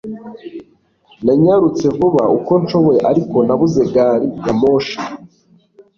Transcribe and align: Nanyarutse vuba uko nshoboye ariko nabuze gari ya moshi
Nanyarutse 1.25 1.85
vuba 1.97 2.23
uko 2.37 2.51
nshoboye 2.61 2.99
ariko 3.11 3.37
nabuze 3.47 3.81
gari 3.93 4.27
ya 4.45 4.53
moshi 4.59 4.97